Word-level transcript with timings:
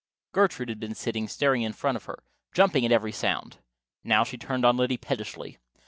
Gertrude 0.31 0.69
had 0.69 0.79
been 0.79 0.95
sitting 0.95 1.27
staring 1.27 1.61
in 1.61 1.73
front 1.73 1.95
of 1.95 2.05
her, 2.05 2.23
jumping 2.55 2.83
at 2.87 2.91
every 2.91 3.11
sound. 3.11 3.59
Now 4.03 4.23
she 4.23 4.35
turned 4.35 4.65
on 4.65 4.75
Liddy 4.75 4.97
pettishly. 4.97 5.59